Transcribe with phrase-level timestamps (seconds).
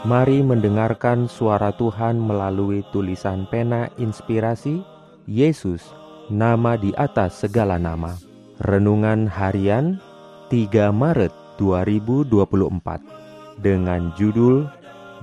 [0.00, 4.80] Mari mendengarkan suara Tuhan melalui tulisan pena inspirasi
[5.28, 5.92] Yesus,
[6.32, 8.16] nama di atas segala nama.
[8.64, 10.00] Renungan harian
[10.48, 12.32] 3 Maret 2024
[13.60, 14.64] dengan judul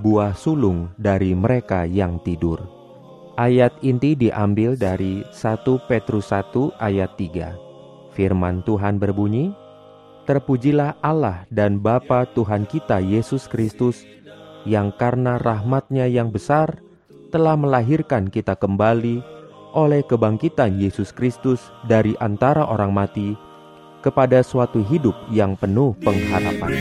[0.05, 2.61] Buah sulung dari mereka yang tidur.
[3.33, 8.13] Ayat inti diambil dari 1 Petrus 1 ayat 3.
[8.13, 9.57] Firman Tuhan berbunyi,
[10.29, 14.05] Terpujilah Allah dan Bapa Tuhan kita Yesus Kristus
[14.65, 16.81] yang karena rahmatnya yang besar
[17.29, 19.19] telah melahirkan kita kembali
[19.77, 23.37] oleh kebangkitan Yesus Kristus dari antara orang mati
[24.01, 26.73] kepada suatu hidup yang penuh pengharapan.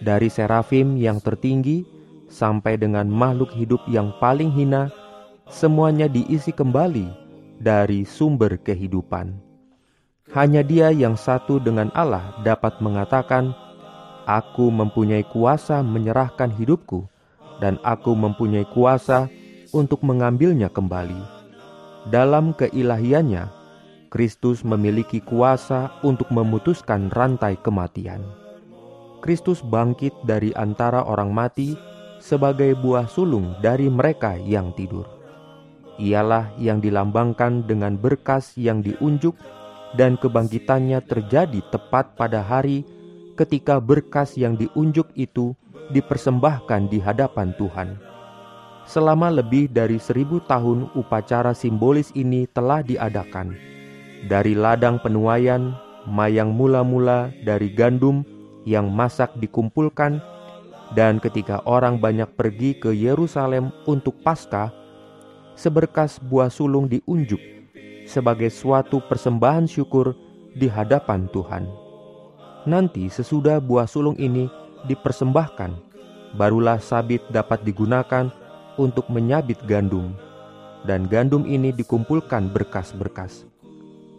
[0.00, 1.84] Dari serafim yang tertinggi
[2.32, 4.88] sampai dengan makhluk hidup yang paling hina,
[5.48, 7.08] semuanya diisi kembali
[7.58, 9.32] dari sumber kehidupan.
[10.36, 13.56] Hanya Dia yang satu dengan Allah dapat mengatakan,
[14.28, 17.08] "Aku mempunyai kuasa menyerahkan hidupku,
[17.64, 19.32] dan aku mempunyai kuasa
[19.72, 21.40] untuk mengambilnya kembali."
[22.12, 23.48] Dalam keilahiannya,
[24.12, 28.20] Kristus memiliki kuasa untuk memutuskan rantai kematian.
[29.24, 31.74] Kristus bangkit dari antara orang mati
[32.20, 35.17] sebagai buah sulung dari mereka yang tidur
[35.98, 39.34] ialah yang dilambangkan dengan berkas yang diunjuk
[39.98, 42.86] dan kebangkitannya terjadi tepat pada hari
[43.34, 45.54] ketika berkas yang diunjuk itu
[45.90, 47.98] dipersembahkan di hadapan Tuhan.
[48.88, 53.52] Selama lebih dari seribu tahun upacara simbolis ini telah diadakan.
[54.24, 55.76] Dari ladang penuaian,
[56.08, 58.24] mayang mula-mula dari gandum
[58.64, 60.18] yang masak dikumpulkan,
[60.96, 64.72] dan ketika orang banyak pergi ke Yerusalem untuk Paskah,
[65.58, 67.42] seberkas buah sulung diunjuk
[68.06, 70.14] sebagai suatu persembahan syukur
[70.54, 71.66] di hadapan Tuhan.
[72.70, 74.46] Nanti sesudah buah sulung ini
[74.86, 75.74] dipersembahkan,
[76.38, 78.30] barulah sabit dapat digunakan
[78.78, 80.14] untuk menyabit gandum,
[80.86, 83.42] dan gandum ini dikumpulkan berkas-berkas.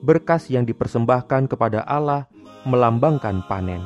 [0.04, 2.28] Berkas yang dipersembahkan kepada Allah
[2.68, 3.80] melambangkan panen.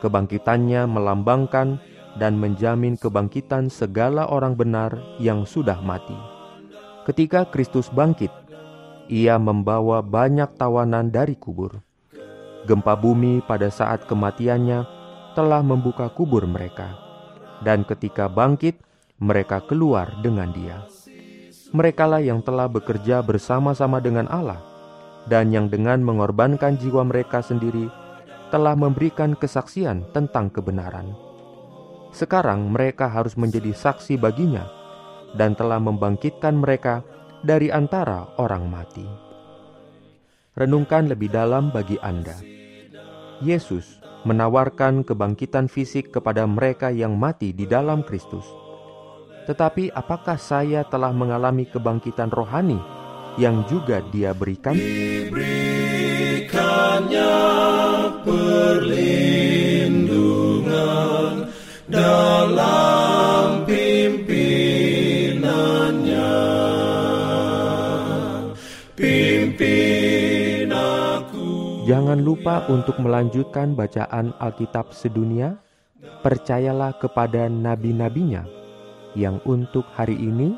[0.00, 1.76] Kebangkitannya melambangkan
[2.16, 6.37] dan menjamin kebangkitan segala orang benar yang sudah mati.
[7.08, 8.28] Ketika Kristus bangkit,
[9.08, 11.80] ia membawa banyak tawanan dari kubur.
[12.68, 14.84] Gempa bumi pada saat kematiannya
[15.32, 16.92] telah membuka kubur mereka,
[17.64, 18.84] dan ketika bangkit,
[19.24, 20.84] mereka keluar dengan Dia.
[21.72, 24.60] Merekalah yang telah bekerja bersama-sama dengan Allah,
[25.32, 27.88] dan yang dengan mengorbankan jiwa mereka sendiri
[28.52, 31.16] telah memberikan kesaksian tentang kebenaran.
[32.12, 34.77] Sekarang mereka harus menjadi saksi baginya
[35.36, 37.04] dan telah membangkitkan mereka
[37.42, 39.04] dari antara orang mati.
[40.58, 42.34] Renungkan lebih dalam bagi Anda.
[43.38, 48.44] Yesus menawarkan kebangkitan fisik kepada mereka yang mati di dalam Kristus.
[49.46, 52.76] Tetapi apakah saya telah mengalami kebangkitan rohani
[53.38, 54.74] yang juga dia berikan?
[61.88, 62.97] Dalam
[71.88, 75.56] Jangan lupa untuk melanjutkan bacaan Alkitab sedunia.
[76.20, 78.44] Percayalah kepada nabi-nabinya
[79.16, 80.52] yang untuk hari ini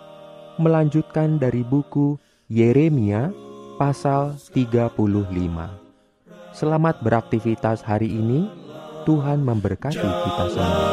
[0.59, 2.19] melanjutkan dari buku
[2.51, 3.31] Yeremia
[3.79, 4.91] pasal 35.
[6.51, 8.51] Selamat beraktivitas hari ini.
[9.07, 10.87] Tuhan memberkati kita semua.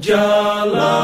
[0.00, 0.99] Jalan